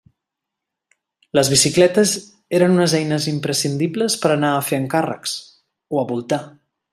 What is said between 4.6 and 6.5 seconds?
fer encàrrecs o a voltar.